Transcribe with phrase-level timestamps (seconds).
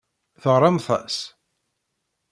[0.41, 1.17] Teɣramt-as?